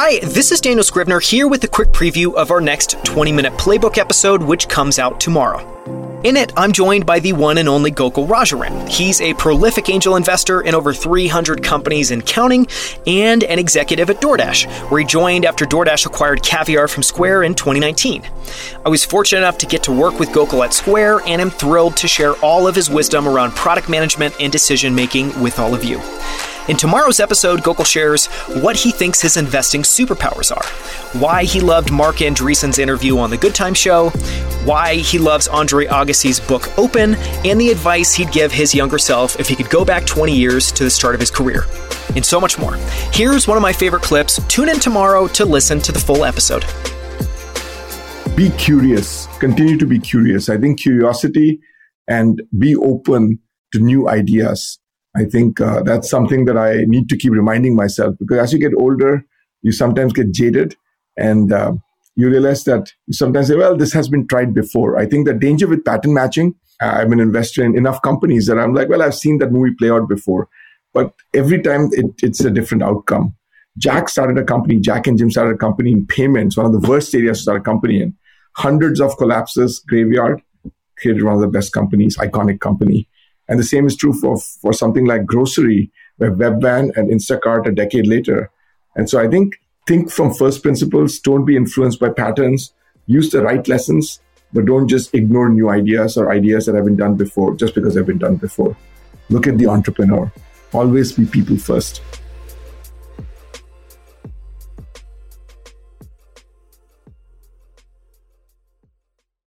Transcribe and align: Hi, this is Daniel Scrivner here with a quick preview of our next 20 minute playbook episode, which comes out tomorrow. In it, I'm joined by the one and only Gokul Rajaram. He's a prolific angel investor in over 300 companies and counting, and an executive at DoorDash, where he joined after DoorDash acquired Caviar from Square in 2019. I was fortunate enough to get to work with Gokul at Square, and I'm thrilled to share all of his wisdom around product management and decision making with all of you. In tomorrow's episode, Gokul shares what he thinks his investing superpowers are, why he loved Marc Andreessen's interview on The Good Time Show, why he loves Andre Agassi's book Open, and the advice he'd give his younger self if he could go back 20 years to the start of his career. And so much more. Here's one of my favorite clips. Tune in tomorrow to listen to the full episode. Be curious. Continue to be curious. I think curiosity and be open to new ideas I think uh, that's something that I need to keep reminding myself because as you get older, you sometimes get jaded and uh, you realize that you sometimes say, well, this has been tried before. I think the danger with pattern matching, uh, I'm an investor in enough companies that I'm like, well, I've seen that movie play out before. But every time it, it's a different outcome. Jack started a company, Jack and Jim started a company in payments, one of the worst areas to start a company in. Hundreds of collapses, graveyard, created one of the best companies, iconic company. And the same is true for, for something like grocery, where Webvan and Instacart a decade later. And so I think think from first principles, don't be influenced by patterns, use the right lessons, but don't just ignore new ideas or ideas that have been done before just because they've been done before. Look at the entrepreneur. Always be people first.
Hi, 0.00 0.20
this 0.20 0.52
is 0.52 0.60
Daniel 0.60 0.84
Scrivner 0.84 1.20
here 1.20 1.48
with 1.48 1.64
a 1.64 1.66
quick 1.66 1.88
preview 1.88 2.32
of 2.34 2.52
our 2.52 2.60
next 2.60 3.04
20 3.04 3.32
minute 3.32 3.52
playbook 3.54 3.98
episode, 3.98 4.40
which 4.40 4.68
comes 4.68 5.00
out 5.00 5.18
tomorrow. 5.18 5.58
In 6.22 6.36
it, 6.36 6.52
I'm 6.56 6.70
joined 6.70 7.04
by 7.04 7.18
the 7.18 7.32
one 7.32 7.58
and 7.58 7.68
only 7.68 7.90
Gokul 7.90 8.28
Rajaram. 8.28 8.88
He's 8.88 9.20
a 9.20 9.34
prolific 9.34 9.88
angel 9.88 10.14
investor 10.14 10.60
in 10.60 10.76
over 10.76 10.92
300 10.92 11.64
companies 11.64 12.12
and 12.12 12.24
counting, 12.24 12.68
and 13.08 13.42
an 13.42 13.58
executive 13.58 14.08
at 14.08 14.20
DoorDash, 14.20 14.88
where 14.88 15.00
he 15.00 15.04
joined 15.04 15.44
after 15.44 15.64
DoorDash 15.64 16.06
acquired 16.06 16.44
Caviar 16.44 16.86
from 16.86 17.02
Square 17.02 17.42
in 17.42 17.56
2019. 17.56 18.22
I 18.86 18.88
was 18.88 19.04
fortunate 19.04 19.40
enough 19.40 19.58
to 19.58 19.66
get 19.66 19.82
to 19.84 19.92
work 19.92 20.20
with 20.20 20.28
Gokul 20.28 20.64
at 20.64 20.74
Square, 20.74 21.22
and 21.26 21.42
I'm 21.42 21.50
thrilled 21.50 21.96
to 21.96 22.06
share 22.06 22.34
all 22.34 22.68
of 22.68 22.76
his 22.76 22.88
wisdom 22.88 23.26
around 23.26 23.56
product 23.56 23.88
management 23.88 24.36
and 24.38 24.52
decision 24.52 24.94
making 24.94 25.40
with 25.42 25.58
all 25.58 25.74
of 25.74 25.82
you. 25.82 26.00
In 26.68 26.76
tomorrow's 26.76 27.18
episode, 27.18 27.60
Gokul 27.60 27.86
shares 27.86 28.26
what 28.62 28.76
he 28.76 28.90
thinks 28.90 29.22
his 29.22 29.38
investing 29.38 29.80
superpowers 29.80 30.54
are, 30.54 30.66
why 31.18 31.44
he 31.44 31.60
loved 31.60 31.90
Marc 31.90 32.16
Andreessen's 32.16 32.78
interview 32.78 33.16
on 33.16 33.30
The 33.30 33.38
Good 33.38 33.54
Time 33.54 33.72
Show, 33.72 34.10
why 34.66 34.96
he 34.96 35.18
loves 35.18 35.48
Andre 35.48 35.86
Agassi's 35.86 36.38
book 36.38 36.76
Open, 36.78 37.14
and 37.14 37.58
the 37.58 37.70
advice 37.70 38.12
he'd 38.14 38.30
give 38.32 38.52
his 38.52 38.74
younger 38.74 38.98
self 38.98 39.40
if 39.40 39.48
he 39.48 39.56
could 39.56 39.70
go 39.70 39.82
back 39.82 40.04
20 40.04 40.36
years 40.36 40.70
to 40.72 40.84
the 40.84 40.90
start 40.90 41.14
of 41.14 41.20
his 41.20 41.30
career. 41.30 41.64
And 42.14 42.24
so 42.24 42.38
much 42.38 42.58
more. 42.58 42.74
Here's 43.14 43.48
one 43.48 43.56
of 43.56 43.62
my 43.62 43.72
favorite 43.72 44.02
clips. 44.02 44.38
Tune 44.48 44.68
in 44.68 44.78
tomorrow 44.78 45.26
to 45.28 45.46
listen 45.46 45.80
to 45.80 45.90
the 45.90 45.98
full 45.98 46.22
episode. 46.22 46.66
Be 48.36 48.50
curious. 48.58 49.26
Continue 49.38 49.78
to 49.78 49.86
be 49.86 49.98
curious. 49.98 50.50
I 50.50 50.58
think 50.58 50.78
curiosity 50.78 51.60
and 52.08 52.42
be 52.58 52.76
open 52.76 53.38
to 53.72 53.78
new 53.78 54.06
ideas 54.06 54.78
I 55.18 55.24
think 55.24 55.60
uh, 55.60 55.82
that's 55.82 56.08
something 56.08 56.44
that 56.44 56.56
I 56.56 56.84
need 56.86 57.08
to 57.08 57.16
keep 57.16 57.32
reminding 57.32 57.74
myself 57.74 58.14
because 58.18 58.38
as 58.38 58.52
you 58.52 58.58
get 58.58 58.72
older, 58.78 59.24
you 59.62 59.72
sometimes 59.72 60.12
get 60.12 60.32
jaded 60.32 60.76
and 61.16 61.52
uh, 61.52 61.72
you 62.14 62.28
realize 62.28 62.64
that 62.64 62.92
you 63.06 63.14
sometimes 63.14 63.48
say, 63.48 63.56
well, 63.56 63.76
this 63.76 63.92
has 63.92 64.08
been 64.08 64.28
tried 64.28 64.54
before. 64.54 64.96
I 64.96 65.06
think 65.06 65.26
the 65.26 65.34
danger 65.34 65.66
with 65.66 65.84
pattern 65.84 66.14
matching, 66.14 66.54
uh, 66.80 66.86
I'm 66.86 67.12
an 67.12 67.20
investor 67.20 67.64
in 67.64 67.76
enough 67.76 68.00
companies 68.02 68.46
that 68.46 68.58
I'm 68.58 68.74
like, 68.74 68.88
well, 68.88 69.02
I've 69.02 69.14
seen 69.14 69.38
that 69.38 69.50
movie 69.50 69.74
play 69.76 69.90
out 69.90 70.08
before. 70.08 70.48
But 70.94 71.12
every 71.34 71.60
time 71.62 71.90
it, 71.92 72.06
it's 72.22 72.40
a 72.44 72.50
different 72.50 72.82
outcome. 72.82 73.34
Jack 73.76 74.08
started 74.08 74.38
a 74.38 74.44
company, 74.44 74.78
Jack 74.78 75.06
and 75.06 75.18
Jim 75.18 75.30
started 75.30 75.54
a 75.54 75.58
company 75.58 75.92
in 75.92 76.06
payments, 76.06 76.56
one 76.56 76.66
of 76.66 76.72
the 76.72 76.88
worst 76.88 77.14
areas 77.14 77.38
to 77.38 77.42
start 77.42 77.60
a 77.60 77.64
company 77.64 78.00
in. 78.02 78.16
Hundreds 78.56 79.00
of 79.00 79.16
collapses, 79.16 79.80
graveyard, 79.86 80.42
created 80.98 81.22
one 81.22 81.34
of 81.34 81.40
the 81.40 81.48
best 81.48 81.72
companies, 81.72 82.16
iconic 82.18 82.60
company. 82.60 83.08
And 83.48 83.58
the 83.58 83.64
same 83.64 83.86
is 83.86 83.96
true 83.96 84.12
for, 84.12 84.38
for 84.38 84.72
something 84.72 85.06
like 85.06 85.24
grocery, 85.24 85.90
where 86.18 86.32
Webvan 86.32 86.96
and 86.96 87.10
Instacart 87.10 87.66
a 87.66 87.72
decade 87.72 88.06
later. 88.06 88.50
And 88.96 89.08
so 89.08 89.20
I 89.20 89.28
think 89.28 89.60
think 89.86 90.10
from 90.10 90.34
first 90.34 90.62
principles, 90.62 91.18
don't 91.18 91.46
be 91.46 91.56
influenced 91.56 91.98
by 91.98 92.10
patterns, 92.10 92.74
use 93.06 93.30
the 93.30 93.42
right 93.42 93.66
lessons, 93.68 94.20
but 94.52 94.66
don't 94.66 94.86
just 94.86 95.14
ignore 95.14 95.48
new 95.48 95.70
ideas 95.70 96.16
or 96.16 96.30
ideas 96.30 96.66
that 96.66 96.74
have 96.74 96.84
been 96.84 96.96
done 96.96 97.14
before 97.16 97.54
just 97.54 97.74
because 97.74 97.94
they've 97.94 98.06
been 98.06 98.18
done 98.18 98.36
before. 98.36 98.76
Look 99.30 99.46
at 99.46 99.56
the 99.56 99.66
entrepreneur. 99.66 100.30
Always 100.72 101.12
be 101.12 101.24
people 101.24 101.56
first. 101.56 102.02